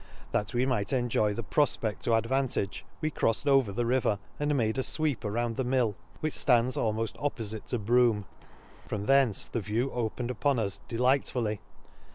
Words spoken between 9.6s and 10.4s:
view opened